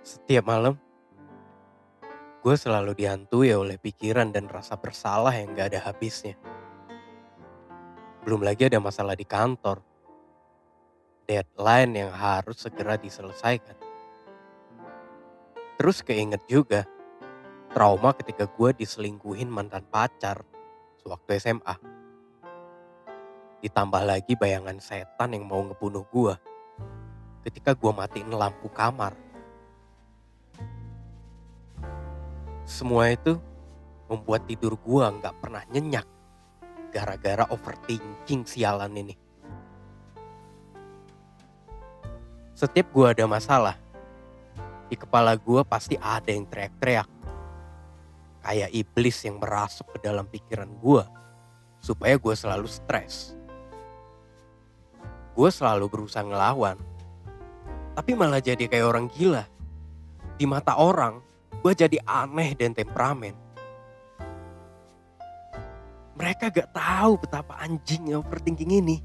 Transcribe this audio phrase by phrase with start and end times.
[0.00, 0.80] Setiap malam,
[2.40, 6.40] gue selalu dihantui oleh pikiran dan rasa bersalah yang gak ada habisnya.
[8.24, 9.84] Belum lagi ada masalah di kantor,
[11.28, 13.76] deadline yang harus segera diselesaikan.
[15.76, 16.88] Terus keinget juga
[17.76, 20.40] trauma ketika gue diselingkuhin mantan pacar
[21.04, 21.76] sewaktu SMA.
[23.60, 26.34] Ditambah lagi bayangan setan yang mau ngebunuh gue
[27.44, 29.29] ketika gue matiin lampu kamar.
[32.70, 33.34] Semua itu
[34.06, 36.06] membuat tidur gue nggak pernah nyenyak
[36.94, 39.18] gara-gara overthinking sialan ini.
[42.54, 43.74] Setiap gue ada masalah,
[44.86, 47.10] di kepala gue pasti ada yang teriak-teriak.
[48.46, 51.02] Kayak iblis yang merasuk ke dalam pikiran gue
[51.82, 53.34] supaya gue selalu stres.
[55.34, 56.78] Gue selalu berusaha ngelawan,
[57.98, 59.42] tapi malah jadi kayak orang gila.
[60.38, 63.34] Di mata orang, gue jadi aneh dan temperamen.
[66.20, 68.96] Mereka gak tahu betapa anjingnya overthinking ini.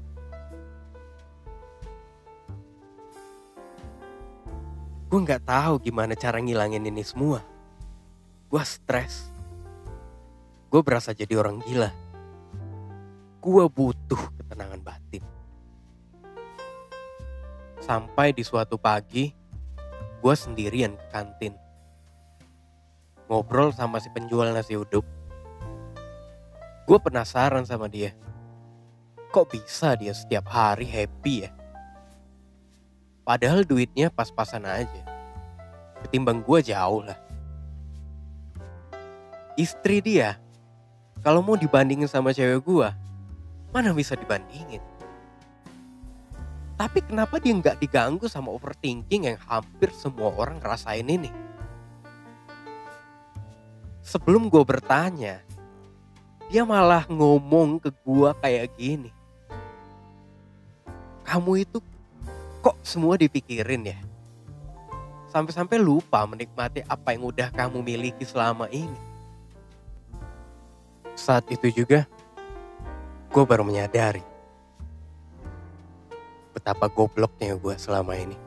[5.08, 7.40] Gue gak tahu gimana cara ngilangin ini semua.
[8.52, 9.32] Gue stres.
[10.68, 11.88] Gue berasa jadi orang gila.
[13.40, 15.24] Gue butuh ketenangan batin.
[17.80, 19.30] Sampai di suatu pagi,
[20.20, 21.65] gue sendirian ke kantin.
[23.26, 25.02] Ngobrol sama si penjual nasi uduk.
[26.86, 28.14] Gue penasaran sama dia.
[29.34, 31.50] Kok bisa dia setiap hari happy ya?
[33.26, 35.02] Padahal duitnya pas-pasan aja.
[36.06, 37.18] Ketimbang gue jauh lah.
[39.58, 40.38] Istri dia,
[41.26, 42.88] kalau mau dibandingin sama cewek gue,
[43.74, 44.78] mana bisa dibandingin?
[46.76, 51.45] Tapi kenapa dia nggak diganggu sama overthinking yang hampir semua orang rasain ini?
[54.06, 55.42] Sebelum gue bertanya,
[56.46, 59.10] dia malah ngomong ke gue kayak gini.
[61.26, 61.82] Kamu itu
[62.62, 63.98] kok semua dipikirin ya?
[65.26, 68.94] Sampai-sampai lupa menikmati apa yang udah kamu miliki selama ini.
[71.18, 72.06] Saat itu juga,
[73.34, 74.22] gue baru menyadari
[76.54, 78.38] betapa gobloknya gue selama ini.